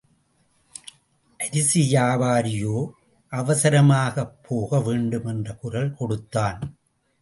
[1.39, 2.89] அரிசி வியாபாரியோ
[3.31, 6.77] அவசரமாகப் போக வேண்டும் என்று குரல் கொடுத்தான்.